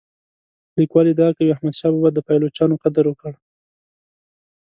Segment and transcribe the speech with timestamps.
[0.77, 3.31] لیکوال ادعا کوي احمد شاه بابا د پایلوچانو قدر وکړ.